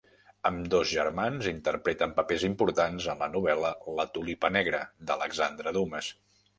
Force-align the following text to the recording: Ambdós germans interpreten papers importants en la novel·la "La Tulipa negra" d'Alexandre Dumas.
Ambdós 0.49 0.87
germans 0.93 1.49
interpreten 1.51 2.15
papers 2.21 2.47
importants 2.49 3.09
en 3.15 3.23
la 3.27 3.31
novel·la 3.37 3.75
"La 4.01 4.09
Tulipa 4.17 4.55
negra" 4.61 4.85
d'Alexandre 5.09 5.81
Dumas. 5.83 6.15